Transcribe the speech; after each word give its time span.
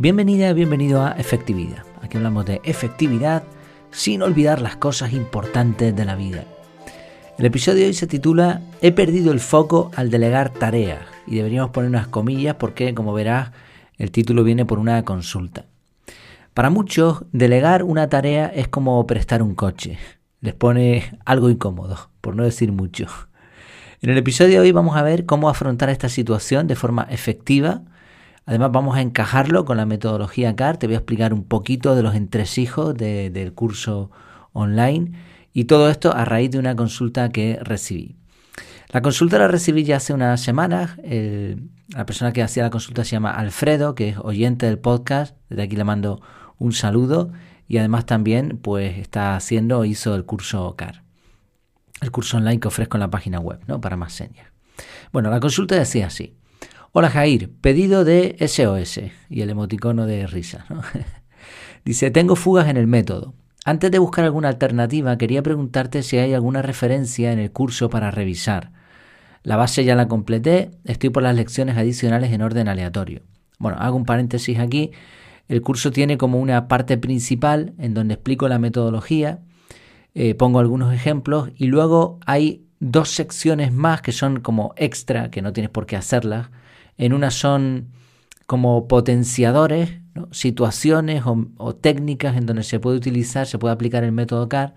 Bienvenida, 0.00 0.52
bienvenido 0.52 1.02
a 1.02 1.10
Efectividad. 1.10 1.82
Aquí 2.00 2.18
hablamos 2.18 2.46
de 2.46 2.60
efectividad 2.62 3.42
sin 3.90 4.22
olvidar 4.22 4.62
las 4.62 4.76
cosas 4.76 5.12
importantes 5.12 5.96
de 5.96 6.04
la 6.04 6.14
vida. 6.14 6.44
El 7.36 7.46
episodio 7.46 7.80
de 7.80 7.86
hoy 7.86 7.94
se 7.94 8.06
titula 8.06 8.62
He 8.80 8.92
perdido 8.92 9.32
el 9.32 9.40
foco 9.40 9.90
al 9.96 10.08
delegar 10.08 10.50
tareas 10.50 11.00
y 11.26 11.34
deberíamos 11.34 11.72
poner 11.72 11.90
unas 11.90 12.06
comillas 12.06 12.54
porque, 12.54 12.94
como 12.94 13.12
verás, 13.12 13.50
el 13.96 14.12
título 14.12 14.44
viene 14.44 14.64
por 14.64 14.78
una 14.78 15.04
consulta. 15.04 15.64
Para 16.54 16.70
muchos, 16.70 17.24
delegar 17.32 17.82
una 17.82 18.08
tarea 18.08 18.46
es 18.46 18.68
como 18.68 19.04
prestar 19.04 19.42
un 19.42 19.56
coche. 19.56 19.98
Les 20.40 20.54
pone 20.54 21.18
algo 21.24 21.50
incómodo, 21.50 22.08
por 22.20 22.36
no 22.36 22.44
decir 22.44 22.70
mucho. 22.70 23.06
En 24.00 24.10
el 24.10 24.18
episodio 24.18 24.50
de 24.52 24.60
hoy 24.60 24.70
vamos 24.70 24.96
a 24.96 25.02
ver 25.02 25.26
cómo 25.26 25.48
afrontar 25.48 25.90
esta 25.90 26.08
situación 26.08 26.68
de 26.68 26.76
forma 26.76 27.08
efectiva 27.10 27.82
Además 28.48 28.72
vamos 28.72 28.96
a 28.96 29.02
encajarlo 29.02 29.66
con 29.66 29.76
la 29.76 29.84
metodología 29.84 30.56
CAR. 30.56 30.78
Te 30.78 30.86
voy 30.86 30.94
a 30.94 31.00
explicar 31.00 31.34
un 31.34 31.44
poquito 31.44 31.94
de 31.94 32.02
los 32.02 32.14
entresijos 32.14 32.94
del 32.96 33.52
curso 33.52 34.10
online 34.54 35.12
y 35.52 35.64
todo 35.64 35.90
esto 35.90 36.14
a 36.14 36.24
raíz 36.24 36.52
de 36.52 36.58
una 36.58 36.74
consulta 36.74 37.28
que 37.28 37.58
recibí. 37.60 38.16
La 38.88 39.02
consulta 39.02 39.38
la 39.38 39.48
recibí 39.48 39.84
ya 39.84 39.98
hace 39.98 40.14
unas 40.14 40.40
semanas. 40.40 40.96
la 41.88 42.06
persona 42.06 42.32
que 42.32 42.42
hacía 42.42 42.62
la 42.62 42.70
consulta 42.70 43.04
se 43.04 43.10
llama 43.10 43.32
Alfredo, 43.32 43.94
que 43.94 44.08
es 44.08 44.16
oyente 44.16 44.64
del 44.64 44.78
podcast. 44.78 45.36
Desde 45.50 45.64
aquí 45.64 45.76
le 45.76 45.84
mando 45.84 46.22
un 46.56 46.72
saludo 46.72 47.30
y 47.66 47.76
además 47.76 48.06
también 48.06 48.58
pues 48.62 48.96
está 48.96 49.36
haciendo 49.36 49.84
hizo 49.84 50.14
el 50.14 50.24
curso 50.24 50.74
CAR. 50.74 51.02
El 52.00 52.10
curso 52.10 52.38
online 52.38 52.60
que 52.60 52.68
ofrezco 52.68 52.96
en 52.96 53.00
la 53.00 53.10
página 53.10 53.40
web, 53.40 53.60
¿no? 53.66 53.78
Para 53.82 53.98
más 53.98 54.14
señas. 54.14 54.46
Bueno, 55.12 55.28
la 55.28 55.38
consulta 55.38 55.74
decía 55.74 56.06
así. 56.06 56.37
Hola 56.92 57.10
Jair, 57.10 57.50
pedido 57.60 58.06
de 58.06 58.34
SOS 58.40 59.00
y 59.28 59.42
el 59.42 59.50
emoticono 59.50 60.06
de 60.06 60.26
risa. 60.26 60.64
Dice, 61.84 62.10
tengo 62.10 62.34
fugas 62.34 62.66
en 62.68 62.78
el 62.78 62.86
método. 62.86 63.34
Antes 63.66 63.90
de 63.90 63.98
buscar 63.98 64.24
alguna 64.24 64.48
alternativa, 64.48 65.18
quería 65.18 65.42
preguntarte 65.42 66.02
si 66.02 66.16
hay 66.16 66.32
alguna 66.32 66.62
referencia 66.62 67.30
en 67.30 67.40
el 67.40 67.52
curso 67.52 67.90
para 67.90 68.10
revisar. 68.10 68.72
La 69.42 69.56
base 69.56 69.84
ya 69.84 69.96
la 69.96 70.08
completé, 70.08 70.70
estoy 70.84 71.10
por 71.10 71.22
las 71.22 71.36
lecciones 71.36 71.76
adicionales 71.76 72.32
en 72.32 72.40
orden 72.40 72.68
aleatorio. 72.68 73.20
Bueno, 73.58 73.76
hago 73.80 73.98
un 73.98 74.06
paréntesis 74.06 74.58
aquí. 74.58 74.92
El 75.46 75.60
curso 75.60 75.90
tiene 75.90 76.16
como 76.16 76.40
una 76.40 76.68
parte 76.68 76.96
principal 76.96 77.74
en 77.76 77.92
donde 77.92 78.14
explico 78.14 78.48
la 78.48 78.58
metodología, 78.58 79.40
eh, 80.14 80.34
pongo 80.34 80.58
algunos 80.58 80.94
ejemplos 80.94 81.50
y 81.54 81.66
luego 81.66 82.18
hay 82.24 82.64
dos 82.80 83.10
secciones 83.10 83.74
más 83.74 84.00
que 84.00 84.12
son 84.12 84.40
como 84.40 84.72
extra, 84.76 85.30
que 85.30 85.42
no 85.42 85.52
tienes 85.52 85.70
por 85.70 85.84
qué 85.84 85.96
hacerlas, 85.96 86.48
en 86.98 87.12
una 87.12 87.30
son 87.30 87.88
como 88.46 88.88
potenciadores, 88.88 90.00
situaciones 90.30 91.22
o, 91.24 91.74
técnicas 91.76 92.36
en 92.36 92.46
donde 92.46 92.64
se 92.64 92.80
puede 92.80 92.96
utilizar, 92.96 93.46
se 93.46 93.58
puede 93.58 93.74
aplicar 93.74 94.04
el 94.04 94.12
método 94.12 94.48
CAR, 94.48 94.74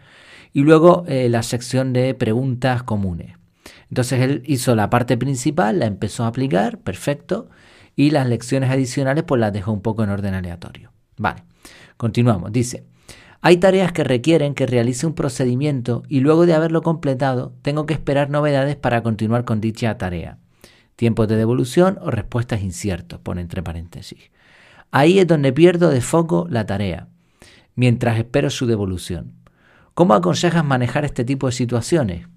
y 0.54 0.62
luego 0.62 1.04
eh, 1.08 1.30
la 1.30 1.42
sección 1.44 1.94
de 1.94 2.14
preguntas 2.14 2.84
comunes. 2.84 3.38
Entonces 3.90 4.22
él 4.22 4.44
hizo 4.46 4.76
la 4.76 4.90
parte 4.90 5.18
principal, 5.18 5.80
la 5.80 5.86
empezó 5.86 6.24
a 6.24 6.28
aplicar, 6.28 6.80
perfecto, 6.80 7.50
y 7.96 8.12
las 8.12 8.28
lecciones 8.28 8.70
adicionales 8.70 9.24
pues 9.24 9.40
las 9.40 9.54
dejó 9.54 9.72
un 9.72 9.82
poco 9.82 10.04
en 10.04 10.10
orden 10.10 10.34
aleatorio. 10.34 10.92
Vale, 11.18 11.44
continuamos. 11.98 12.52
Dice, 12.52 12.86
hay 13.42 13.58
tareas 13.58 13.92
que 13.92 14.04
requieren 14.04 14.54
que 14.54 14.68
realice 14.68 15.08
un 15.08 15.14
procedimiento 15.14 16.04
y 16.08 16.20
luego 16.20 16.46
de 16.46 16.54
haberlo 16.54 16.82
completado 16.82 17.54
tengo 17.62 17.86
que 17.86 17.94
esperar 17.94 18.30
novedades 18.30 18.76
para 18.76 19.02
continuar 19.02 19.46
con 19.46 19.62
dicha 19.62 19.98
tarea. 19.98 20.41
Tiempos 21.02 21.28
de 21.28 21.36
devolución 21.36 21.98
o 22.04 22.12
respuestas 22.12 22.62
inciertos, 22.62 23.20
pone 23.20 23.42
entre 23.42 23.64
paréntesis. 23.64 24.30
Ahí 24.92 25.18
es 25.18 25.26
donde 25.26 25.52
pierdo 25.52 25.90
de 25.90 26.00
foco 26.00 26.46
la 26.48 26.68
tarea, 26.68 27.08
mientras 27.74 28.20
espero 28.20 28.52
su 28.52 28.68
devolución. 28.68 29.34
¿Cómo 29.96 30.14
aconsejas 30.14 30.64
manejar 30.64 31.04
este 31.04 31.26
tipo 31.26 31.48
de 31.48 31.54
situaciones? 31.54 32.28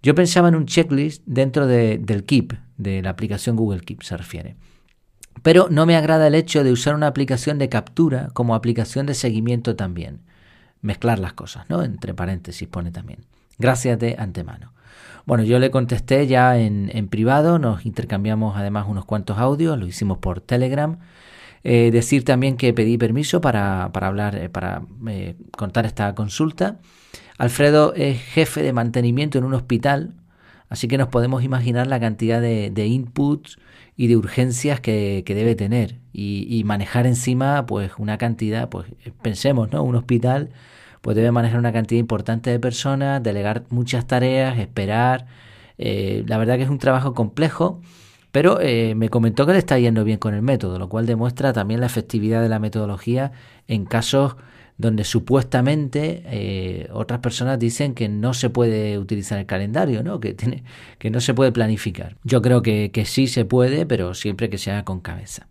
Yo 0.00 0.14
pensaba 0.14 0.46
en 0.46 0.54
un 0.54 0.66
checklist 0.66 1.24
dentro 1.26 1.66
del 1.66 2.24
Keep, 2.24 2.56
de 2.76 3.02
la 3.02 3.10
aplicación 3.10 3.56
Google 3.56 3.80
Keep 3.80 4.04
se 4.04 4.16
refiere. 4.16 4.54
Pero 5.42 5.66
no 5.68 5.84
me 5.84 5.96
agrada 5.96 6.28
el 6.28 6.36
hecho 6.36 6.62
de 6.62 6.70
usar 6.70 6.94
una 6.94 7.08
aplicación 7.08 7.58
de 7.58 7.68
captura 7.68 8.28
como 8.32 8.54
aplicación 8.54 9.06
de 9.06 9.14
seguimiento 9.14 9.74
también. 9.74 10.20
Mezclar 10.82 11.18
las 11.18 11.32
cosas, 11.32 11.68
¿no? 11.68 11.82
Entre 11.82 12.14
paréntesis 12.14 12.68
pone 12.68 12.92
también. 12.92 13.26
Gracias 13.58 13.98
de 13.98 14.14
antemano. 14.20 14.72
Bueno, 15.28 15.44
yo 15.44 15.58
le 15.58 15.70
contesté 15.70 16.26
ya 16.26 16.58
en, 16.58 17.08
privado, 17.08 17.58
nos 17.58 17.84
intercambiamos 17.84 18.56
además 18.56 18.86
unos 18.88 19.04
cuantos 19.04 19.36
audios, 19.36 19.78
lo 19.78 19.86
hicimos 19.86 20.16
por 20.16 20.40
Telegram. 20.40 20.98
Eh, 21.64 21.90
decir 21.90 22.24
también 22.24 22.56
que 22.56 22.72
pedí 22.72 22.96
permiso 22.96 23.40
para, 23.42 23.84
hablar, 23.84 24.36
eh, 24.36 24.48
para 24.48 24.82
eh, 25.06 25.36
contar 25.56 25.84
esta 25.84 26.14
consulta. 26.14 26.78
Alfredo 27.36 27.92
es 27.94 28.22
jefe 28.22 28.62
de 28.62 28.72
mantenimiento 28.72 29.36
en 29.36 29.44
un 29.44 29.52
hospital, 29.52 30.14
así 30.70 30.88
que 30.88 30.96
nos 30.96 31.08
podemos 31.08 31.42
imaginar 31.42 31.86
la 31.88 32.00
cantidad 32.00 32.40
de, 32.40 32.86
inputs 32.86 33.58
y 33.96 34.06
de 34.06 34.16
urgencias 34.16 34.80
que, 34.80 35.22
debe 35.26 35.54
tener 35.54 35.96
y, 36.10 36.46
y, 36.48 36.64
manejar 36.64 37.06
encima 37.06 37.66
pues 37.66 37.92
una 37.98 38.16
cantidad, 38.16 38.70
pues 38.70 38.86
pensemos, 39.20 39.70
¿no? 39.70 39.82
Un 39.82 39.96
hospital 39.96 40.50
pues 41.00 41.16
debe 41.16 41.30
manejar 41.32 41.58
una 41.58 41.72
cantidad 41.72 41.98
importante 41.98 42.50
de 42.50 42.58
personas, 42.58 43.22
delegar 43.22 43.64
muchas 43.70 44.06
tareas, 44.06 44.58
esperar. 44.58 45.26
Eh, 45.78 46.24
la 46.26 46.38
verdad 46.38 46.56
que 46.56 46.64
es 46.64 46.70
un 46.70 46.78
trabajo 46.78 47.14
complejo, 47.14 47.80
pero 48.32 48.60
eh, 48.60 48.94
me 48.94 49.08
comentó 49.08 49.46
que 49.46 49.52
le 49.52 49.58
está 49.58 49.78
yendo 49.78 50.04
bien 50.04 50.18
con 50.18 50.34
el 50.34 50.42
método, 50.42 50.78
lo 50.78 50.88
cual 50.88 51.06
demuestra 51.06 51.52
también 51.52 51.80
la 51.80 51.86
efectividad 51.86 52.42
de 52.42 52.48
la 52.48 52.58
metodología 52.58 53.32
en 53.66 53.84
casos 53.84 54.36
donde 54.78 55.02
supuestamente 55.02 56.22
eh, 56.26 56.88
otras 56.92 57.18
personas 57.18 57.58
dicen 57.58 57.94
que 57.94 58.08
no 58.08 58.32
se 58.32 58.48
puede 58.48 58.96
utilizar 58.96 59.38
el 59.38 59.46
calendario, 59.46 60.04
¿no? 60.04 60.20
Que, 60.20 60.34
tiene, 60.34 60.62
que 60.98 61.10
no 61.10 61.20
se 61.20 61.34
puede 61.34 61.50
planificar. 61.50 62.16
Yo 62.22 62.40
creo 62.40 62.62
que, 62.62 62.92
que 62.92 63.04
sí 63.04 63.26
se 63.26 63.44
puede, 63.44 63.86
pero 63.86 64.14
siempre 64.14 64.48
que 64.48 64.56
se 64.56 64.70
haga 64.70 64.84
con 64.84 65.00
cabeza. 65.00 65.47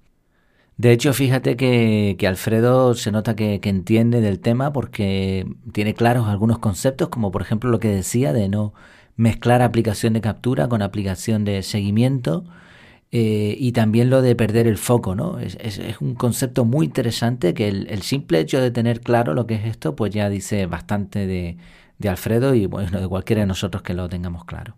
De 0.78 0.92
hecho, 0.92 1.12
fíjate 1.14 1.58
que, 1.58 2.16
Alfredo 2.28 2.94
se 2.94 3.12
nota 3.12 3.36
que, 3.36 3.60
entiende 3.64 4.22
del 4.22 4.40
tema 4.40 4.72
porque 4.72 5.48
tiene 5.74 5.96
claros 5.96 6.28
algunos 6.28 6.60
conceptos, 6.60 7.10
como 7.10 7.32
por 7.32 7.42
ejemplo 7.42 7.72
lo 7.72 7.80
que 7.80 7.88
decía 7.90 8.32
de 8.32 8.48
no 8.48 8.74
mezclar 9.16 9.64
aplicación 9.64 10.14
de 10.14 10.22
captura 10.22 10.68
con 10.70 10.84
aplicación 10.84 11.46
de 11.46 11.64
seguimiento 11.64 12.46
eh, 13.12 13.56
y 13.58 13.72
también 13.72 14.12
lo 14.12 14.22
de 14.22 14.36
perder 14.36 14.68
el 14.68 14.78
foco, 14.78 15.16
¿no? 15.16 15.40
Es, 15.40 15.80
un 16.02 16.14
concepto 16.16 16.66
muy 16.66 16.86
interesante 16.86 17.54
que 17.56 17.68
el, 17.70 18.02
simple 18.04 18.40
hecho 18.40 18.62
de 18.62 18.70
tener 18.72 19.02
claro 19.02 19.34
lo 19.34 19.48
que 19.48 19.56
es 19.56 19.66
esto, 19.66 19.96
pues 19.96 20.14
ya 20.14 20.30
dice 20.30 20.68
bastante 20.68 21.26
de, 21.26 21.58
de 21.98 22.10
Alfredo 22.10 22.54
y 22.54 22.68
bueno, 22.68 23.02
de 23.02 23.08
cualquiera 23.08 23.42
de 23.42 23.48
nosotros 23.48 23.82
que 23.82 23.94
lo 23.96 24.10
tengamos 24.10 24.46
claro. 24.46 24.76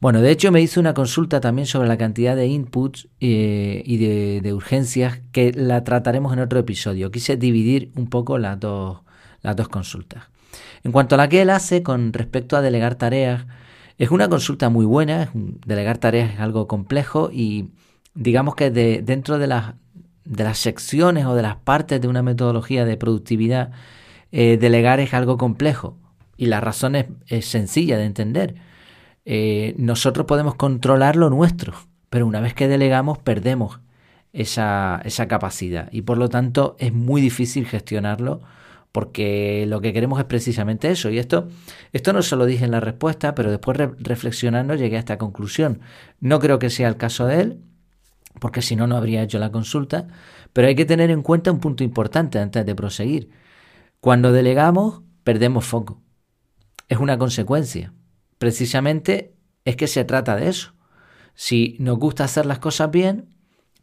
Bueno, 0.00 0.22
de 0.22 0.30
hecho 0.30 0.50
me 0.50 0.62
hizo 0.62 0.80
una 0.80 0.94
consulta 0.94 1.40
también 1.42 1.66
sobre 1.66 1.86
la 1.86 1.98
cantidad 1.98 2.34
de 2.34 2.46
inputs 2.46 3.08
eh, 3.20 3.82
y 3.84 3.98
de, 3.98 4.54
urgencias 4.54 5.20
que 5.30 5.52
la 5.52 5.84
trataremos 5.84 6.32
en 6.32 6.38
otro 6.38 6.58
episodio. 6.58 7.10
Quise 7.10 7.36
dividir 7.36 7.92
un 7.96 8.08
poco 8.08 8.38
las 8.38 8.58
dos, 8.58 9.00
las 9.42 9.56
dos 9.56 9.68
consultas. 9.68 10.24
En 10.84 10.92
cuanto 10.92 11.16
a 11.16 11.18
la 11.18 11.28
que 11.28 11.42
él 11.42 11.50
hace 11.50 11.82
con 11.82 12.14
respecto 12.14 12.56
a 12.56 12.62
delegar 12.62 12.94
tareas, 12.94 13.44
es 13.98 14.10
una 14.10 14.30
consulta 14.30 14.70
muy 14.70 14.86
buena, 14.86 15.30
delegar 15.34 15.98
tareas 15.98 16.32
es 16.32 16.40
algo 16.40 16.66
complejo 16.66 17.28
y 17.30 17.68
digamos 18.14 18.54
que 18.54 18.70
de, 18.70 19.02
dentro 19.02 19.38
de 19.38 19.48
las, 19.48 19.74
de 20.24 20.44
las 20.44 20.56
secciones 20.56 21.26
o 21.26 21.34
de 21.34 21.42
las 21.42 21.56
partes 21.56 22.00
de 22.00 22.08
una 22.08 22.22
metodología 22.22 22.86
de 22.86 22.96
productividad, 22.96 23.72
eh, 24.32 24.56
delegar 24.56 24.98
es 24.98 25.12
algo 25.12 25.36
complejo 25.36 25.98
y 26.38 26.46
la 26.46 26.62
razón 26.62 26.96
es 26.96 27.44
sencilla 27.44 27.98
de 27.98 28.06
entender 28.06 28.69
eh, 29.24 29.74
nosotros 29.78 30.26
podemos 30.26 30.54
controlar 30.54 31.16
lo 31.16 31.30
nuestro, 31.30 31.74
pero 32.08 32.26
una 32.26 32.40
vez 32.40 32.54
que 32.54 32.68
delegamos 32.68 33.18
perdemos 33.18 33.80
esa, 34.32 35.00
esa 35.04 35.28
capacidad 35.28 35.88
y 35.92 36.02
por 36.02 36.18
lo 36.18 36.28
tanto 36.28 36.76
es 36.78 36.92
muy 36.92 37.20
difícil 37.20 37.66
gestionarlo 37.66 38.40
porque 38.92 39.66
lo 39.68 39.80
que 39.80 39.92
queremos 39.92 40.18
es 40.18 40.24
precisamente 40.24 40.90
eso. 40.90 41.10
Y 41.10 41.18
esto, 41.18 41.48
esto 41.92 42.12
no 42.12 42.22
se 42.22 42.36
lo 42.36 42.44
dije 42.44 42.64
en 42.64 42.72
la 42.72 42.80
respuesta, 42.80 43.34
pero 43.34 43.50
después 43.50 43.78
reflexionando 43.98 44.74
llegué 44.74 44.96
a 44.96 45.00
esta 45.00 45.18
conclusión. 45.18 45.80
No 46.18 46.40
creo 46.40 46.58
que 46.58 46.70
sea 46.70 46.88
el 46.88 46.96
caso 46.96 47.26
de 47.26 47.40
él, 47.40 47.60
porque 48.40 48.62
si 48.62 48.76
no, 48.76 48.86
no 48.86 48.96
habría 48.96 49.22
hecho 49.22 49.38
la 49.38 49.52
consulta, 49.52 50.08
pero 50.52 50.66
hay 50.66 50.74
que 50.74 50.84
tener 50.86 51.10
en 51.10 51.22
cuenta 51.22 51.52
un 51.52 51.60
punto 51.60 51.84
importante 51.84 52.38
antes 52.38 52.66
de 52.66 52.74
proseguir. 52.74 53.30
Cuando 54.00 54.32
delegamos, 54.32 55.02
perdemos 55.22 55.64
foco. 55.64 56.02
Es 56.88 56.98
una 56.98 57.18
consecuencia 57.18 57.92
precisamente 58.40 59.34
es 59.66 59.76
que 59.76 59.86
se 59.86 60.02
trata 60.06 60.34
de 60.34 60.48
eso. 60.48 60.72
Si 61.34 61.76
nos 61.78 61.98
gusta 61.98 62.24
hacer 62.24 62.46
las 62.46 62.58
cosas 62.58 62.90
bien, 62.90 63.26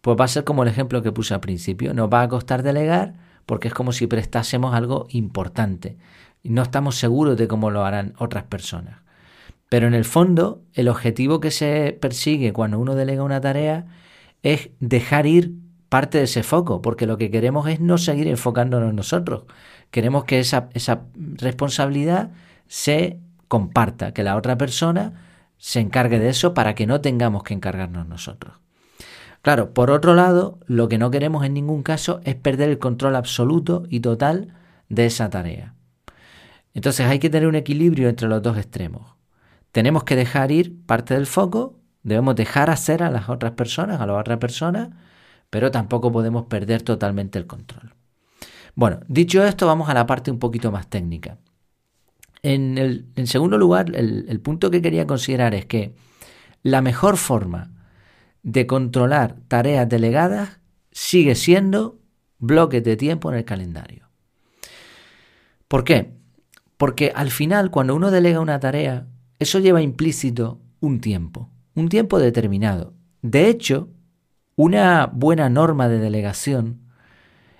pues 0.01 0.17
va 0.19 0.25
a 0.25 0.27
ser 0.27 0.45
como 0.45 0.63
el 0.63 0.69
ejemplo 0.69 1.03
que 1.03 1.11
puse 1.11 1.35
al 1.35 1.41
principio. 1.41 1.93
Nos 1.93 2.09
va 2.11 2.23
a 2.23 2.27
costar 2.27 2.63
delegar 2.63 3.13
porque 3.45 3.67
es 3.67 3.75
como 3.75 3.91
si 3.91 4.07
prestásemos 4.07 4.73
algo 4.73 5.05
importante. 5.11 5.97
Y 6.41 6.49
no 6.49 6.63
estamos 6.63 6.95
seguros 6.95 7.37
de 7.37 7.47
cómo 7.47 7.69
lo 7.69 7.85
harán 7.85 8.15
otras 8.17 8.45
personas. 8.45 9.01
Pero 9.69 9.85
en 9.85 9.93
el 9.93 10.05
fondo, 10.05 10.63
el 10.73 10.87
objetivo 10.87 11.39
que 11.39 11.51
se 11.51 11.95
persigue 12.01 12.51
cuando 12.51 12.79
uno 12.79 12.95
delega 12.95 13.21
una 13.21 13.39
tarea 13.39 13.85
es 14.41 14.71
dejar 14.79 15.27
ir 15.27 15.53
parte 15.87 16.17
de 16.17 16.23
ese 16.23 16.41
foco, 16.41 16.81
porque 16.81 17.05
lo 17.05 17.19
que 17.19 17.29
queremos 17.29 17.69
es 17.69 17.79
no 17.79 17.99
seguir 17.99 18.27
enfocándonos 18.27 18.91
nosotros. 18.95 19.43
Queremos 19.91 20.23
que 20.23 20.39
esa, 20.39 20.69
esa 20.73 21.03
responsabilidad 21.13 22.31
se 22.67 23.19
comparta, 23.47 24.13
que 24.13 24.23
la 24.23 24.35
otra 24.35 24.57
persona 24.57 25.13
se 25.57 25.79
encargue 25.79 26.19
de 26.19 26.29
eso 26.29 26.53
para 26.53 26.75
que 26.75 26.87
no 26.87 27.01
tengamos 27.01 27.43
que 27.43 27.53
encargarnos 27.53 28.07
nosotros. 28.07 28.55
Claro, 29.41 29.73
por 29.73 29.91
otro 29.91 30.13
lado, 30.13 30.59
lo 30.65 30.89
que 30.89 30.97
no 30.97 31.11
queremos 31.11 31.45
en 31.45 31.53
ningún 31.53 31.83
caso 31.83 32.21
es 32.23 32.35
perder 32.35 32.69
el 32.69 32.79
control 32.79 33.15
absoluto 33.15 33.83
y 33.89 34.01
total 34.01 34.53
de 34.89 35.05
esa 35.05 35.29
tarea. 35.29 35.73
Entonces 36.73 37.07
hay 37.07 37.19
que 37.19 37.29
tener 37.29 37.47
un 37.47 37.55
equilibrio 37.55 38.09
entre 38.09 38.27
los 38.27 38.41
dos 38.41 38.57
extremos. 38.57 39.15
Tenemos 39.71 40.03
que 40.03 40.15
dejar 40.15 40.51
ir 40.51 40.85
parte 40.85 41.13
del 41.13 41.25
foco, 41.25 41.79
debemos 42.03 42.35
dejar 42.35 42.69
hacer 42.69 43.03
a 43.03 43.09
las 43.09 43.29
otras 43.29 43.53
personas, 43.53 44.01
a 44.01 44.05
las 44.05 44.19
otras 44.19 44.37
personas, 44.37 44.89
pero 45.49 45.71
tampoco 45.71 46.11
podemos 46.11 46.45
perder 46.45 46.81
totalmente 46.81 47.39
el 47.39 47.47
control. 47.47 47.93
Bueno, 48.75 48.99
dicho 49.07 49.43
esto, 49.43 49.65
vamos 49.65 49.89
a 49.89 49.93
la 49.93 50.05
parte 50.05 50.29
un 50.29 50.39
poquito 50.39 50.71
más 50.71 50.87
técnica. 50.87 51.37
En, 52.43 53.25
segundo 53.25 53.57
lugar, 53.57 53.95
el 53.95 54.39
punto 54.41 54.69
que 54.71 54.81
quería 54.81 55.07
considerar 55.07 55.53
es 55.55 55.65
que 55.65 55.93
la 56.63 56.81
mejor 56.81 57.17
forma 57.17 57.71
de 58.43 58.67
controlar 58.67 59.37
tareas 59.47 59.89
delegadas 59.89 60.59
sigue 60.91 61.35
siendo 61.35 61.99
bloques 62.39 62.83
de 62.83 62.95
tiempo 62.95 63.31
en 63.31 63.37
el 63.37 63.45
calendario. 63.45 64.09
¿Por 65.67 65.83
qué? 65.83 66.13
Porque 66.77 67.11
al 67.13 67.31
final, 67.31 67.71
cuando 67.71 67.95
uno 67.95 68.11
delega 68.11 68.39
una 68.39 68.59
tarea, 68.59 69.07
eso 69.39 69.59
lleva 69.59 69.81
implícito 69.81 70.61
un 70.79 71.01
tiempo, 71.01 71.49
un 71.75 71.89
tiempo 71.89 72.19
determinado. 72.19 72.93
De 73.21 73.49
hecho, 73.49 73.89
una 74.55 75.07
buena 75.07 75.49
norma 75.49 75.89
de 75.89 75.99
delegación 75.99 76.81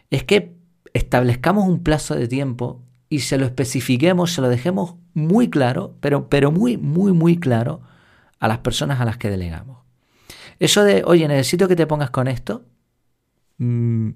es 0.10 0.24
que 0.24 0.56
establezcamos 0.94 1.68
un 1.68 1.84
plazo 1.84 2.16
de 2.16 2.28
tiempo 2.28 2.84
y 3.10 3.20
se 3.20 3.38
lo 3.38 3.46
especifiquemos, 3.46 4.34
se 4.34 4.42
lo 4.42 4.50
dejemos 4.50 4.96
muy 5.14 5.50
claro, 5.50 5.96
pero, 6.00 6.30
pero 6.30 6.52
muy, 6.52 6.78
muy, 6.78 7.14
muy 7.14 7.40
claro 7.40 7.82
a 8.40 8.48
las 8.48 8.60
personas 8.60 9.00
a 9.00 9.06
las 9.06 9.18
que 9.18 9.30
delegamos. 9.30 9.80
Eso 10.60 10.84
de, 10.84 11.04
oye, 11.06 11.28
necesito 11.28 11.68
que 11.68 11.76
te 11.76 11.88
pongas 11.88 12.10
con 12.10 12.28
esto, 12.28 12.66
mm, 13.58 14.10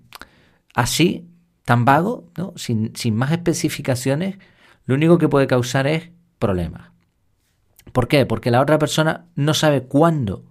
así, 0.75 1.27
tan 1.63 1.85
vago, 1.85 2.31
¿no? 2.37 2.53
sin, 2.55 2.95
sin 2.95 3.15
más 3.15 3.31
especificaciones, 3.31 4.37
lo 4.85 4.95
único 4.95 5.17
que 5.17 5.29
puede 5.29 5.47
causar 5.47 5.87
es 5.87 6.09
problemas. 6.39 6.91
¿Por 7.93 8.07
qué? 8.07 8.25
Porque 8.25 8.51
la 8.51 8.61
otra 8.61 8.79
persona 8.79 9.25
no 9.35 9.53
sabe 9.53 9.83
cuándo 9.83 10.45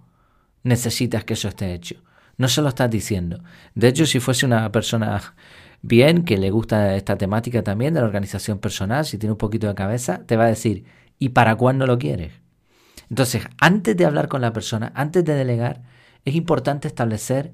necesitas 0.63 1.25
que 1.25 1.35
eso 1.35 1.49
esté 1.49 1.75
hecho. 1.75 2.03
No 2.37 2.49
se 2.49 2.63
lo 2.63 2.69
estás 2.69 2.91
diciendo. 2.91 3.43
De 3.75 3.89
hecho, 3.89 4.07
si 4.07 4.21
fuese 4.21 4.47
una 4.47 4.71
persona 4.73 5.35
bien, 5.83 6.25
que 6.25 6.39
le 6.39 6.51
gusta 6.51 6.97
esta 6.97 7.17
temática 7.17 7.63
también 7.63 7.95
de 7.95 8.01
la 8.01 8.07
organización 8.07 8.59
personal, 8.59 9.05
si 9.05 9.19
tiene 9.19 9.33
un 9.33 9.39
poquito 9.39 9.67
de 9.69 9.75
cabeza, 9.75 10.25
te 10.27 10.37
va 10.37 10.45
a 10.45 10.49
decir, 10.49 10.85
¿y 11.19 11.31
para 11.31 11.57
cuándo 11.57 11.87
lo 11.87 11.99
quieres? 11.99 12.33
Entonces, 13.09 13.43
antes 13.61 13.97
de 13.97 14.07
hablar 14.07 14.29
con 14.29 14.41
la 14.41 14.53
persona, 14.53 14.93
antes 14.95 15.25
de 15.25 15.35
delegar, 15.35 15.83
es 16.25 16.35
importante 16.35 16.89
establecer 16.89 17.53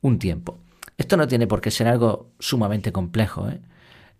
un 0.00 0.18
tiempo. 0.18 0.58
Esto 0.96 1.16
no 1.16 1.28
tiene 1.28 1.46
por 1.46 1.60
qué 1.60 1.70
ser 1.70 1.88
algo 1.88 2.32
sumamente 2.38 2.92
complejo. 2.92 3.48
¿eh? 3.48 3.60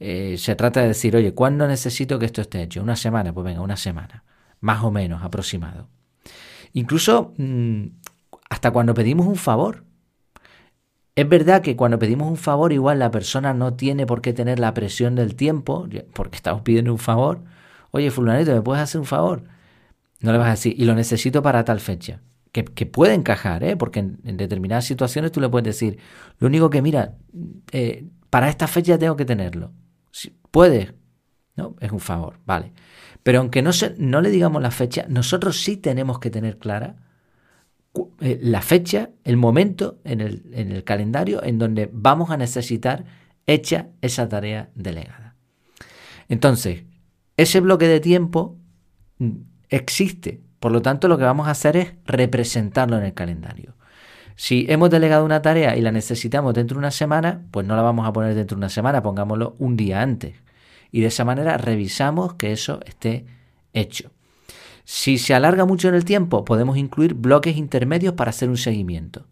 Eh, 0.00 0.36
se 0.38 0.54
trata 0.54 0.80
de 0.80 0.88
decir, 0.88 1.16
oye, 1.16 1.32
¿cuándo 1.32 1.66
necesito 1.66 2.18
que 2.18 2.26
esto 2.26 2.42
esté 2.42 2.62
hecho? 2.62 2.82
¿Una 2.82 2.96
semana? 2.96 3.32
Pues 3.32 3.44
venga, 3.44 3.62
una 3.62 3.76
semana. 3.76 4.24
Más 4.60 4.84
o 4.84 4.90
menos, 4.90 5.22
aproximado. 5.22 5.88
Incluso 6.72 7.32
mm, 7.38 7.86
hasta 8.50 8.70
cuando 8.70 8.92
pedimos 8.94 9.26
un 9.26 9.36
favor. 9.36 9.84
Es 11.16 11.26
verdad 11.26 11.62
que 11.62 11.76
cuando 11.76 11.98
pedimos 11.98 12.28
un 12.28 12.36
favor, 12.36 12.74
igual 12.74 12.98
la 12.98 13.10
persona 13.10 13.54
no 13.54 13.72
tiene 13.72 14.04
por 14.04 14.20
qué 14.20 14.34
tener 14.34 14.58
la 14.58 14.74
presión 14.74 15.14
del 15.14 15.34
tiempo, 15.34 15.88
porque 16.12 16.36
estamos 16.36 16.60
pidiendo 16.60 16.92
un 16.92 16.98
favor. 16.98 17.42
Oye, 17.90 18.10
fulanito, 18.10 18.52
¿me 18.52 18.60
puedes 18.60 18.82
hacer 18.82 19.00
un 19.00 19.06
favor? 19.06 19.44
No 20.20 20.32
le 20.32 20.38
vas 20.38 20.48
a 20.48 20.50
decir, 20.50 20.74
y 20.78 20.84
lo 20.84 20.94
necesito 20.94 21.42
para 21.42 21.64
tal 21.64 21.80
fecha. 21.80 22.20
Que, 22.52 22.64
puede 22.86 23.14
encajar, 23.14 23.64
¿eh? 23.64 23.76
porque 23.76 24.00
en, 24.00 24.36
determinadas 24.36 24.86
situaciones 24.86 25.32
tú 25.32 25.40
le 25.40 25.48
puedes 25.48 25.64
decir, 25.64 25.98
lo 26.38 26.48
único 26.48 26.70
que, 26.70 26.80
mira, 26.82 27.16
eh, 27.72 28.06
para 28.30 28.48
esta 28.48 28.66
fecha 28.66 28.98
tengo 28.98 29.16
que 29.16 29.26
tenerlo. 29.26 29.72
Si, 30.10 30.38
puedes, 30.50 30.94
¿no? 31.54 31.76
Es 31.80 31.92
un 31.92 32.00
favor, 32.00 32.40
vale. 32.46 32.72
Pero 33.22 33.40
aunque 33.40 33.62
no, 33.62 33.72
se, 33.72 33.94
no 33.98 34.20
le 34.20 34.30
digamos 34.30 34.62
la 34.62 34.70
fecha, 34.70 35.06
nosotros 35.08 35.62
sí 35.62 35.76
tenemos 35.78 36.18
que 36.18 36.30
tener 36.30 36.58
clara 36.58 37.05
eh, 38.20 38.38
la 38.42 38.62
fecha, 38.62 39.10
el 39.24 39.36
momento 39.36 39.98
en 40.04 40.20
el, 40.20 40.44
en 40.52 40.72
el 40.72 40.84
calendario 40.84 41.42
en 41.42 41.58
donde 41.58 41.88
vamos 41.92 42.30
a 42.30 42.36
necesitar 42.36 43.04
hecha 43.46 43.88
esa 44.00 44.28
tarea 44.28 44.70
delegada. 44.74 45.36
Entonces, 46.28 46.84
ese 47.36 47.60
bloque 47.60 47.86
de 47.86 48.00
tiempo 48.00 48.56
mm, 49.18 49.30
existe. 49.68 50.40
Por 50.60 50.72
lo 50.72 50.82
tanto, 50.82 51.08
lo 51.08 51.18
que 51.18 51.24
vamos 51.24 51.48
a 51.48 51.52
hacer 51.52 51.76
es 51.76 51.92
representarlo 52.04 52.98
en 52.98 53.04
el 53.04 53.14
calendario. 53.14 53.74
Si 54.34 54.66
hemos 54.68 54.90
delegado 54.90 55.24
una 55.24 55.40
tarea 55.40 55.76
y 55.76 55.80
la 55.80 55.92
necesitamos 55.92 56.54
dentro 56.54 56.74
de 56.74 56.80
una 56.80 56.90
semana, 56.90 57.46
pues 57.50 57.66
no 57.66 57.76
la 57.76 57.82
vamos 57.82 58.06
a 58.06 58.12
poner 58.12 58.34
dentro 58.34 58.56
de 58.56 58.60
una 58.60 58.68
semana, 58.68 59.02
pongámoslo 59.02 59.56
un 59.58 59.76
día 59.76 60.02
antes. 60.02 60.34
Y 60.92 61.00
de 61.00 61.06
esa 61.06 61.24
manera 61.24 61.56
revisamos 61.56 62.34
que 62.34 62.52
eso 62.52 62.80
esté 62.84 63.26
hecho. 63.72 64.10
Si 64.88 65.18
se 65.18 65.34
alarga 65.34 65.64
mucho 65.64 65.88
en 65.88 65.96
el 65.96 66.04
tiempo, 66.04 66.44
podemos 66.44 66.76
incluir 66.76 67.14
bloques 67.14 67.56
intermedios 67.56 68.14
para 68.14 68.30
hacer 68.30 68.48
un 68.48 68.56
seguimiento. 68.56 69.26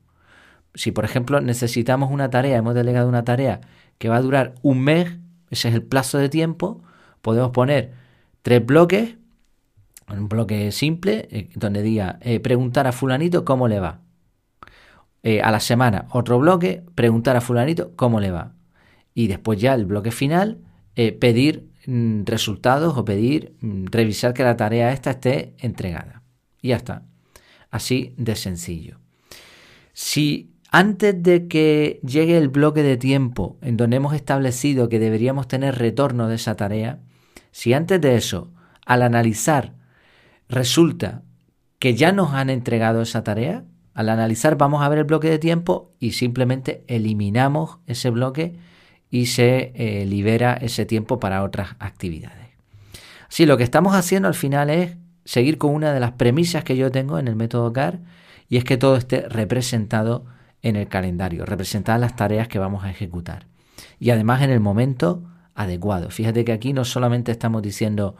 Si, 0.75 0.91
por 0.91 1.05
ejemplo, 1.05 1.41
necesitamos 1.41 2.11
una 2.11 2.29
tarea, 2.29 2.57
hemos 2.57 2.75
delegado 2.75 3.09
una 3.09 3.23
tarea 3.23 3.61
que 3.99 4.09
va 4.09 4.17
a 4.17 4.21
durar 4.21 4.57
un 4.63 4.81
mes, 4.81 5.17
ese 5.51 5.69
es 5.69 5.75
el 5.75 5.85
plazo 5.85 6.19
de 6.19 6.29
tiempo, 6.29 6.83
podemos 7.23 7.53
poner 7.53 7.93
tres 8.43 8.67
bloques, 8.67 9.15
un 10.09 10.29
bloque 10.29 10.73
simple, 10.73 11.29
eh, 11.31 11.49
donde 11.55 11.83
diga 11.83 12.19
eh, 12.21 12.41
preguntar 12.41 12.89
a 12.89 12.93
fulanito 12.93 13.45
cómo 13.45 13.69
le 13.69 13.79
va. 13.79 14.01
Eh, 15.23 15.41
a 15.41 15.53
la 15.53 15.61
semana 15.61 16.09
otro 16.11 16.41
bloque, 16.41 16.83
preguntar 16.97 17.37
a 17.37 17.41
fulanito 17.41 17.95
cómo 17.95 18.19
le 18.19 18.33
va. 18.33 18.55
Y 19.15 19.29
después 19.29 19.61
ya 19.61 19.75
el 19.75 19.87
bloque 19.87 20.11
final, 20.11 20.59
pedir 20.95 21.71
resultados 21.87 22.97
o 22.97 23.05
pedir 23.05 23.55
mm, 23.61 23.87
revisar 23.91 24.35
que 24.35 24.43
la 24.43 24.57
tarea 24.57 24.93
esta 24.93 25.11
esté 25.11 25.55
entregada. 25.59 26.23
Y 26.61 26.69
ya 26.69 26.77
está. 26.77 27.03
Así 27.71 28.15
de 28.17 28.37
sencillo. 28.37 29.01
Si 29.93 30.55
antes 30.71 31.23
de 31.23 31.47
que 31.47 32.01
llegue 32.03 32.37
el 32.37 32.49
bloque 32.49 32.83
de 32.83 32.97
tiempo 32.97 33.59
en 33.61 33.77
donde 33.77 33.97
hemos 33.97 34.15
establecido 34.15 34.89
que 34.89 34.99
deberíamos 34.99 35.47
tener 35.47 35.79
retorno 35.79 36.27
de 36.29 36.37
esa 36.37 36.57
tarea, 36.57 37.01
si 37.53 37.73
antes 37.73 38.01
de 38.01 38.17
eso, 38.17 38.51
al 38.85 39.03
analizar, 39.03 39.75
resulta 40.49 41.23
que 41.79 41.95
ya 41.95 42.13
nos 42.13 42.33
han 42.33 42.51
entregado 42.51 43.03
esa 43.03 43.23
tarea, 43.23 43.65
al 43.95 44.09
analizar 44.09 44.57
vamos 44.57 44.83
a 44.83 44.89
ver 44.89 44.99
el 44.99 45.05
bloque 45.05 45.29
de 45.31 45.39
tiempo 45.39 45.93
y 46.01 46.13
simplemente 46.13 46.85
eliminamos 46.89 47.79
ese 47.87 48.11
bloque 48.11 48.57
y 49.15 49.27
se 49.27 49.71
eh, 49.77 50.05
libera 50.07 50.55
ese 50.55 50.87
tiempo 50.87 51.21
para 51.21 51.45
otras 51.45 51.77
actividades. 51.79 52.49
Sí, 53.29 53.47
lo 53.47 53.57
que 53.57 53.63
estamos 53.63 53.95
haciendo 53.95 54.27
al 54.27 54.35
final 54.35 54.71
es 54.71 54.97
seguir 55.25 55.57
con 55.57 55.73
una 55.73 55.93
de 55.93 56.01
las 56.01 56.11
premisas 56.11 56.65
que 56.65 56.77
yo 56.77 56.91
tengo 56.91 57.21
en 57.21 57.29
el 57.29 57.37
método 57.37 57.73
CAR 57.73 58.01
y 58.49 58.57
es 58.57 58.65
que 58.65 58.77
todo 58.77 58.97
esté 58.97 59.29
representado 59.29 60.25
en 60.63 60.75
el 60.75 60.89
calendario, 60.89 61.47
representadas 61.47 62.01
las 62.01 62.17
tareas 62.17 62.49
que 62.49 62.59
vamos 62.59 62.83
a 62.83 62.91
ejecutar 62.91 63.47
y 64.01 64.11
además 64.11 64.43
en 64.43 64.51
el 64.51 64.59
momento 64.59 65.23
adecuado. 65.55 66.11
Fíjate 66.11 66.45
que 66.45 66.51
aquí 66.51 66.73
no 66.73 66.85
solamente 66.85 67.31
estamos 67.31 67.63
diciendo 67.63 68.17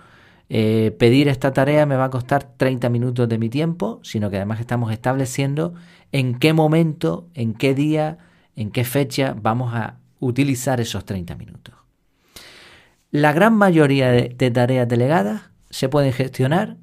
eh, 0.49 0.95
pedir 0.97 1.27
esta 1.27 1.53
tarea 1.53 1.87
me 1.87 1.97
va 1.97 2.05
a 2.05 2.11
costar 2.11 2.45
30 2.57 2.89
minutos 2.89 3.29
de 3.29 3.39
mi 3.39 3.49
tiempo, 3.49 3.99
sino 4.05 4.31
que 4.31 4.37
además 4.37 4.61
estamos 4.61 4.93
estableciendo 4.93 5.75
en 6.13 6.39
qué 6.39 6.53
momento, 6.53 7.27
en 7.35 7.53
qué 7.53 7.75
día, 7.75 8.19
en 8.55 8.71
qué 8.71 8.85
fecha 8.85 9.35
vamos 9.37 9.75
a 9.75 9.99
utilizar 10.27 10.81
esos 10.81 11.05
30 11.05 11.37
minutos. 11.37 11.75
La 13.11 13.33
gran 13.33 13.55
mayoría 13.55 14.11
de, 14.11 14.51
tareas 14.51 14.89
delegadas 14.89 15.43
se 15.71 15.89
pueden 15.89 16.13
gestionar 16.13 16.79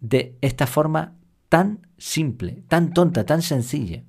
de 0.00 0.36
esta 0.40 0.66
forma 0.66 1.14
tan 1.48 1.86
simple, 1.98 2.62
tan 2.68 2.92
tonta, 2.92 3.26
tan 3.26 3.42
sencilla. 3.42 4.04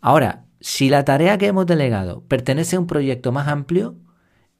Ahora, 0.00 0.46
si 0.60 0.88
la 0.88 1.04
tarea 1.04 1.38
que 1.38 1.46
hemos 1.46 1.66
delegado 1.66 2.22
pertenece 2.22 2.76
a 2.76 2.80
un 2.80 2.86
proyecto 2.86 3.32
más 3.32 3.48
amplio, 3.48 3.96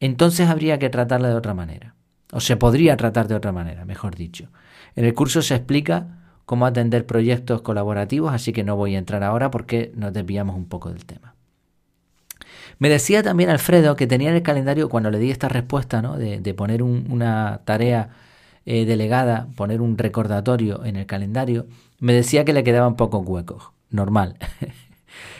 entonces 0.00 0.48
habría 0.48 0.78
que 0.78 0.90
tratarla 0.90 1.28
de 1.28 1.34
otra 1.34 1.54
manera. 1.54 1.94
O 2.32 2.40
se 2.40 2.56
podría 2.56 2.96
tratar 2.96 3.26
de 3.26 3.34
otra 3.34 3.52
manera, 3.52 3.84
mejor 3.84 4.14
dicho. 4.16 4.50
En 4.96 5.04
el 5.04 5.14
curso 5.14 5.40
se 5.40 5.54
explica 5.54 6.20
cómo 6.44 6.66
atender 6.66 7.06
proyectos 7.06 7.62
colaborativos, 7.62 8.32
así 8.32 8.52
que 8.52 8.64
no 8.64 8.76
voy 8.76 8.96
a 8.96 8.98
entrar 8.98 9.22
ahora 9.22 9.50
porque 9.50 9.92
nos 9.94 10.12
desviamos 10.12 10.56
un 10.56 10.66
poco 10.66 10.90
del 10.90 11.06
tema. 11.06 11.33
Me 12.78 12.88
decía 12.88 13.22
también 13.22 13.50
Alfredo 13.50 13.96
que 13.96 14.06
tenía 14.06 14.30
en 14.30 14.36
el 14.36 14.42
calendario, 14.42 14.88
cuando 14.88 15.10
le 15.10 15.18
di 15.18 15.30
esta 15.30 15.48
respuesta, 15.48 16.02
¿no? 16.02 16.18
de, 16.18 16.54
poner 16.54 16.82
una 16.82 17.60
tarea 17.64 18.10
eh, 18.66 18.84
delegada, 18.84 19.48
poner 19.56 19.80
un 19.80 19.96
recordatorio 19.98 20.84
en 20.84 20.96
el 20.96 21.06
calendario, 21.06 21.66
me 22.00 22.12
decía 22.12 22.44
que 22.44 22.52
le 22.52 22.64
quedaban 22.64 22.96
pocos 22.96 23.26
huecos. 23.26 23.70
Normal. 23.90 24.36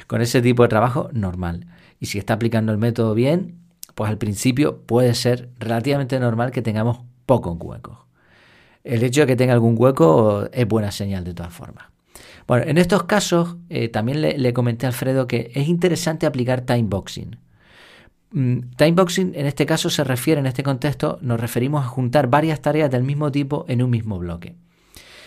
con 0.07 0.23
ese 0.23 0.43
tipo 0.43 0.63
de 0.63 0.69
trabajo 0.69 1.09
normal. 1.13 1.67
Y 2.01 2.07
si 2.07 2.19
está 2.19 2.35
aplicando 2.35 2.73
el 2.73 2.79
método 2.79 3.15
bien, 3.15 3.59
pues 3.95 4.11
al 4.11 4.19
principio 4.19 4.79
puede 4.79 5.15
ser 5.15 5.49
relativamente 5.59 6.19
normal 6.19 6.51
que 6.51 6.63
tengamos 6.63 7.01
pocos 7.27 7.57
huecos. 7.61 7.99
El 8.83 9.03
hecho 9.03 9.23
de 9.23 9.29
que 9.29 9.37
tenga 9.37 9.55
algún 9.55 9.77
hueco 9.79 10.47
es 10.53 10.69
buena 10.69 10.91
señal 10.91 11.25
de 11.25 11.35
todas 11.35 11.53
formas. 11.53 11.87
Bueno, 12.47 12.67
en 12.67 12.79
estos 12.79 13.05
casos 13.05 13.57
eh, 13.71 13.89
también 13.89 14.21
le, 14.21 14.53
comenté 14.53 14.87
a 14.87 14.91
Alfredo 14.91 15.27
que 15.27 15.51
es 15.55 15.69
interesante 15.69 16.27
aplicar 16.27 16.63
timeboxing. 16.63 17.39
Mm, 18.33 18.59
timeboxing 18.77 19.33
en 19.35 19.47
este 19.47 19.65
caso 19.65 19.89
se 19.91 20.05
refiere, 20.05 20.41
en 20.41 20.47
este 20.47 20.63
contexto, 20.63 21.19
nos 21.23 21.41
referimos 21.41 21.85
a 21.85 21.89
juntar 21.89 22.29
varias 22.29 22.61
tareas 22.61 22.91
del 22.91 23.03
mismo 23.03 23.31
tipo 23.33 23.65
en 23.69 23.83
un 23.83 23.91
mismo 23.91 24.19
bloque. 24.19 24.57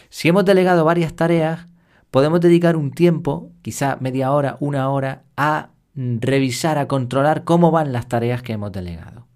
Si 0.09 0.27
hemos 0.27 0.45
delegado 0.45 0.85
varias 0.85 1.15
tareas, 1.15 1.67
podemos 2.11 2.39
dedicar 2.39 2.75
un 2.75 2.91
tiempo, 2.91 3.51
quizá 3.61 3.97
media 3.99 4.31
hora, 4.31 4.57
una 4.59 4.89
hora, 4.89 5.23
a 5.35 5.69
mm, 5.95 6.17
revisar, 6.21 6.77
a 6.77 6.87
controlar 6.87 7.43
cómo 7.43 7.71
van 7.71 7.93
las 7.93 8.07
tareas 8.07 8.43
que 8.43 8.53
hemos 8.53 8.71
delegado. 8.71 9.27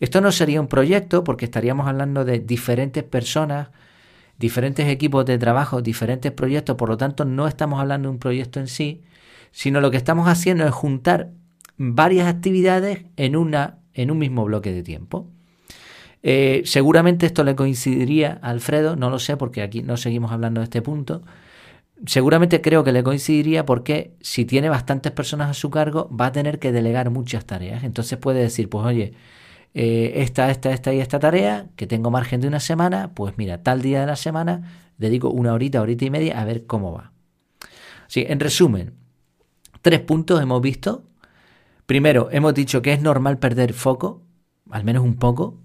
Esto 0.00 0.20
no 0.20 0.32
sería 0.32 0.60
un 0.60 0.68
proyecto 0.68 1.24
porque 1.24 1.44
estaríamos 1.44 1.88
hablando 1.88 2.24
de 2.24 2.38
diferentes 2.38 3.02
personas, 3.02 3.68
diferentes 4.38 4.88
equipos 4.88 5.26
de 5.26 5.38
trabajo, 5.38 5.82
diferentes 5.82 6.32
proyectos, 6.32 6.76
por 6.76 6.88
lo 6.88 6.96
tanto 6.96 7.24
no 7.24 7.48
estamos 7.48 7.80
hablando 7.80 8.08
de 8.08 8.12
un 8.12 8.18
proyecto 8.18 8.60
en 8.60 8.68
sí, 8.68 9.02
sino 9.50 9.80
lo 9.80 9.90
que 9.90 9.96
estamos 9.96 10.28
haciendo 10.28 10.64
es 10.64 10.72
juntar 10.72 11.30
varias 11.76 12.28
actividades 12.28 13.04
en, 13.16 13.36
una, 13.36 13.78
en 13.94 14.10
un 14.10 14.18
mismo 14.18 14.44
bloque 14.44 14.72
de 14.72 14.82
tiempo. 14.82 15.26
Eh, 16.22 16.62
seguramente 16.64 17.26
esto 17.26 17.44
le 17.44 17.54
coincidiría 17.54 18.38
a 18.42 18.50
Alfredo, 18.50 18.96
no 18.96 19.10
lo 19.10 19.18
sé 19.18 19.36
porque 19.36 19.62
aquí 19.62 19.82
no 19.82 19.96
seguimos 19.96 20.32
hablando 20.32 20.60
de 20.60 20.64
este 20.64 20.82
punto. 20.82 21.22
Seguramente 22.06 22.60
creo 22.60 22.84
que 22.84 22.92
le 22.92 23.02
coincidiría 23.02 23.66
porque 23.66 24.14
si 24.20 24.44
tiene 24.44 24.68
bastantes 24.68 25.10
personas 25.12 25.50
a 25.50 25.54
su 25.54 25.70
cargo 25.70 26.08
va 26.14 26.26
a 26.26 26.32
tener 26.32 26.58
que 26.60 26.70
delegar 26.70 27.10
muchas 27.10 27.44
tareas. 27.44 27.82
Entonces 27.84 28.18
puede 28.18 28.40
decir, 28.40 28.68
pues 28.68 28.84
oye, 28.84 29.14
eh, 29.80 30.22
esta, 30.22 30.50
esta, 30.50 30.72
esta 30.72 30.92
y 30.92 30.98
esta 30.98 31.20
tarea, 31.20 31.68
que 31.76 31.86
tengo 31.86 32.10
margen 32.10 32.40
de 32.40 32.48
una 32.48 32.58
semana, 32.58 33.14
pues 33.14 33.38
mira, 33.38 33.62
tal 33.62 33.80
día 33.80 34.00
de 34.00 34.08
la 34.08 34.16
semana 34.16 34.90
dedico 34.96 35.30
una 35.30 35.52
horita, 35.52 35.80
horita 35.80 36.04
y 36.04 36.10
media 36.10 36.40
a 36.40 36.44
ver 36.44 36.66
cómo 36.66 36.92
va. 36.92 37.12
Sí, 38.08 38.24
en 38.26 38.40
resumen, 38.40 38.94
tres 39.80 40.00
puntos 40.00 40.42
hemos 40.42 40.60
visto. 40.60 41.04
Primero, 41.86 42.28
hemos 42.32 42.54
dicho 42.54 42.82
que 42.82 42.92
es 42.92 43.00
normal 43.00 43.38
perder 43.38 43.72
foco, 43.72 44.24
al 44.68 44.82
menos 44.82 45.04
un 45.04 45.14
poco, 45.14 45.62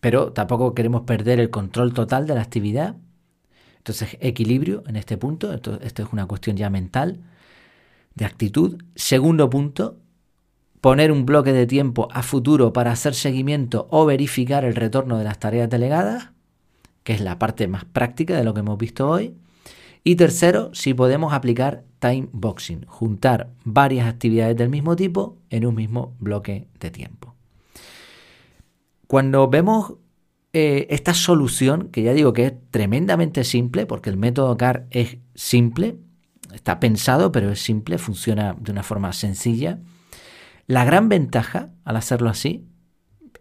pero 0.00 0.32
tampoco 0.32 0.74
queremos 0.74 1.02
perder 1.02 1.38
el 1.38 1.50
control 1.50 1.92
total 1.92 2.26
de 2.26 2.36
la 2.36 2.40
actividad. 2.40 2.96
Entonces, 3.76 4.16
equilibrio 4.22 4.82
en 4.86 4.96
este 4.96 5.18
punto, 5.18 5.52
esto, 5.52 5.78
esto 5.82 6.04
es 6.04 6.08
una 6.10 6.24
cuestión 6.24 6.56
ya 6.56 6.70
mental, 6.70 7.20
de 8.14 8.24
actitud. 8.24 8.82
Segundo 8.94 9.50
punto, 9.50 9.98
poner 10.80 11.12
un 11.12 11.26
bloque 11.26 11.52
de 11.52 11.66
tiempo 11.66 12.08
a 12.12 12.22
futuro 12.22 12.72
para 12.72 12.92
hacer 12.92 13.14
seguimiento 13.14 13.86
o 13.90 14.06
verificar 14.06 14.64
el 14.64 14.74
retorno 14.74 15.18
de 15.18 15.24
las 15.24 15.38
tareas 15.38 15.70
delegadas, 15.70 16.30
que 17.02 17.12
es 17.12 17.20
la 17.20 17.38
parte 17.38 17.68
más 17.68 17.84
práctica 17.84 18.36
de 18.36 18.44
lo 18.44 18.54
que 18.54 18.60
hemos 18.60 18.78
visto 18.78 19.08
hoy. 19.08 19.34
Y 20.04 20.16
tercero, 20.16 20.70
si 20.72 20.94
podemos 20.94 21.32
aplicar 21.32 21.82
time 21.98 22.28
boxing, 22.30 22.86
juntar 22.86 23.50
varias 23.64 24.06
actividades 24.06 24.56
del 24.56 24.68
mismo 24.68 24.94
tipo 24.94 25.38
en 25.50 25.66
un 25.66 25.74
mismo 25.74 26.14
bloque 26.20 26.68
de 26.78 26.90
tiempo. 26.90 27.34
Cuando 29.08 29.48
vemos 29.48 29.94
eh, 30.52 30.86
esta 30.90 31.12
solución, 31.12 31.88
que 31.88 32.02
ya 32.02 32.12
digo 32.12 32.32
que 32.32 32.46
es 32.46 32.52
tremendamente 32.70 33.44
simple, 33.44 33.86
porque 33.86 34.10
el 34.10 34.16
método 34.16 34.56
CAR 34.56 34.86
es 34.90 35.18
simple, 35.34 35.96
está 36.54 36.80
pensado, 36.80 37.32
pero 37.32 37.50
es 37.50 37.60
simple, 37.60 37.98
funciona 37.98 38.56
de 38.58 38.72
una 38.72 38.82
forma 38.82 39.12
sencilla, 39.12 39.80
la 40.66 40.84
gran 40.84 41.08
ventaja 41.08 41.70
al 41.84 41.96
hacerlo 41.96 42.28
así 42.28 42.66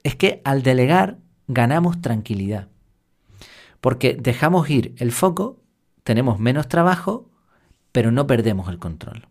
es 0.03 0.15
que 0.15 0.41
al 0.45 0.61
delegar 0.61 1.17
ganamos 1.47 2.01
tranquilidad. 2.01 2.67
Porque 3.81 4.17
dejamos 4.19 4.69
ir 4.69 4.95
el 4.97 5.11
foco, 5.11 5.61
tenemos 6.03 6.39
menos 6.39 6.67
trabajo, 6.67 7.29
pero 7.91 8.11
no 8.11 8.27
perdemos 8.27 8.69
el 8.69 8.79
control. 8.79 9.27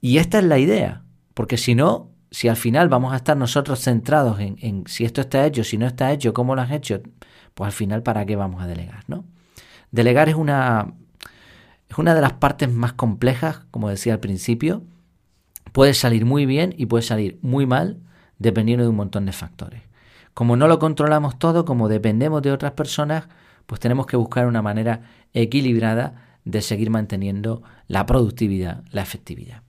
Y 0.00 0.18
esta 0.18 0.38
es 0.38 0.44
la 0.44 0.58
idea, 0.58 1.02
porque 1.34 1.56
si 1.56 1.74
no, 1.74 2.10
si 2.30 2.48
al 2.48 2.56
final 2.56 2.88
vamos 2.88 3.12
a 3.12 3.16
estar 3.16 3.36
nosotros 3.36 3.80
centrados 3.80 4.38
en, 4.40 4.84
si 4.86 5.04
esto 5.04 5.20
está 5.20 5.46
hecho, 5.46 5.64
si 5.64 5.78
no 5.78 5.86
está 5.86 6.12
hecho, 6.12 6.34
cómo 6.34 6.54
lo 6.54 6.62
has 6.62 6.72
hecho, 6.72 7.00
pues 7.54 7.66
al 7.66 7.72
final 7.72 8.02
para 8.02 8.26
qué 8.26 8.36
vamos 8.36 8.62
a 8.62 8.66
delegar, 8.66 9.04
¿no? 9.06 9.24
Delegar 9.92 10.28
es 10.28 10.34
una, 10.34 10.94
es 11.88 11.96
una 11.96 12.14
de 12.14 12.20
las 12.20 12.32
partes 12.34 12.70
más 12.72 12.92
complejas, 12.92 13.60
como 13.70 13.88
decía 13.88 14.14
al 14.14 14.20
principio, 14.20 14.82
puede 15.74 15.92
salir 15.92 16.24
muy 16.24 16.46
bien 16.46 16.72
y 16.78 16.86
puede 16.86 17.02
salir 17.02 17.36
muy 17.42 17.66
mal 17.66 17.98
dependiendo 18.38 18.84
de 18.84 18.90
un 18.90 18.96
montón 18.96 19.26
de 19.26 19.32
factores. 19.32 19.82
Como 20.32 20.56
no 20.56 20.68
lo 20.68 20.78
controlamos 20.78 21.36
todo, 21.36 21.64
como 21.64 21.88
dependemos 21.88 22.42
de 22.42 22.52
otras 22.52 22.72
personas, 22.72 23.24
pues 23.66 23.80
tenemos 23.80 24.06
que 24.06 24.16
buscar 24.16 24.46
una 24.46 24.62
manera 24.62 25.02
equilibrada 25.32 26.38
de 26.44 26.62
seguir 26.62 26.90
manteniendo 26.90 27.64
la 27.88 28.06
productividad, 28.06 28.84
la 28.92 29.02
efectividad. 29.02 29.62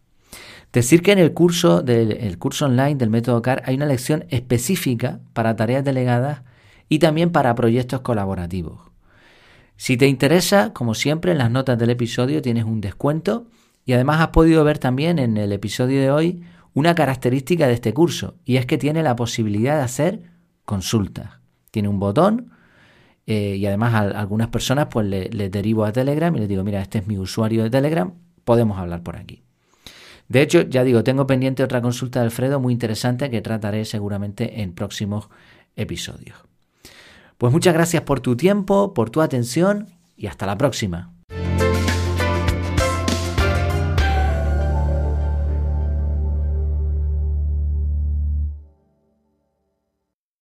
Decir 0.71 1.01
que 1.01 1.12
en 1.12 1.17
el 1.17 1.33
curso, 1.33 1.81
del, 1.81 2.38
curso 2.38 2.67
online 2.67 2.95
del 2.95 3.09
método 3.09 3.41
CAR 3.41 3.63
hay 3.65 3.74
una 3.74 3.88
lección 3.88 4.25
específica 4.29 5.21
para 5.33 5.55
tareas 5.55 5.83
delegadas 5.83 6.43
y 6.88 7.00
también 7.00 7.31
para 7.31 7.55
proyectos 7.55 8.01
colaborativos. 8.01 8.79
Si 9.75 9.97
te 9.97 10.05
interesa, 10.05 10.71
como 10.71 10.93
siempre, 10.93 11.31
en 11.31 11.39
las 11.39 11.50
notas 11.50 11.79
del 11.79 11.89
episodio 11.89 12.43
tienes 12.43 12.65
un 12.65 12.79
descuento 12.79 13.47
y 13.86 13.94
además 13.94 14.20
has 14.20 14.30
podido 14.30 14.63
ver 14.63 14.80
también 14.80 15.20
en 15.20 15.38
el 15.38 15.51
episodio 15.51 16.01
de 16.01 16.12
hoy 16.12 16.44
una 16.74 16.96
característica 16.96 17.68
de 17.68 17.74
este 17.74 17.94
curso, 17.94 18.36
y 18.44 18.58
es 18.58 18.65
que 18.65 18.77
tiene 18.77 19.04
la 19.04 19.15
posibilidad 19.15 19.77
de 19.77 19.84
hacer 19.84 20.22
consultas. 20.65 21.39
Tiene 21.72 21.88
un 21.88 22.00
botón 22.00 22.51
eh, 23.27 23.56
y 23.58 23.65
además 23.65 23.94
a 23.94 24.20
algunas 24.20 24.50
personas 24.50 24.88
pues 24.89 25.06
les 25.08 25.34
le 25.34 25.50
derivo 25.50 25.86
a 25.86 25.92
Telegram 25.92 26.36
y 26.36 26.39
les 26.39 26.50
digo, 26.50 26.63
mira, 26.63 26.82
este 26.82 27.00
es 27.00 27.08
mi 27.08 27.18
usuario 27.18 27.63
de 27.63 27.70
Telegram, 27.70 28.13
podemos 28.44 28.77
hablar 28.77 29.04
por 29.04 29.15
aquí. 29.15 29.44
De 30.27 30.42
hecho, 30.42 30.62
ya 30.62 30.84
digo, 30.84 31.04
tengo 31.04 31.27
pendiente 31.27 31.63
otra 31.63 31.82
consulta 31.82 32.20
de 32.20 32.25
Alfredo 32.25 32.60
muy 32.60 32.74
interesante 32.74 33.30
que 33.30 33.42
trataré 33.42 33.86
seguramente 33.86 34.62
en 34.62 34.74
próximos 34.74 35.30
episodios. 35.75 36.38
Pues 37.38 37.54
muchas 37.54 37.74
gracias 37.74 38.04
por 38.04 38.22
tu 38.22 38.36
tiempo, 38.36 38.94
por 38.94 39.10
tu 39.10 39.22
atención 39.22 39.89
y 40.18 40.27
hasta 40.27 40.46
la 40.46 40.58
próxima. 40.58 41.14